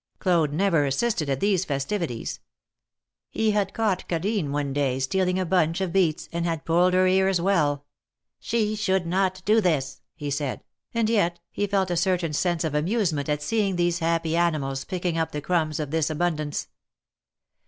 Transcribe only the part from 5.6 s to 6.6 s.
of beets, and